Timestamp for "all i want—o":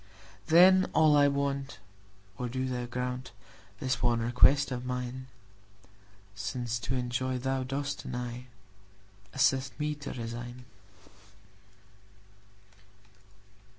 0.95-2.47